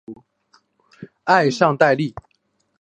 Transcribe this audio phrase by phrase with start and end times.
[1.25, 2.15] 埃尚代利。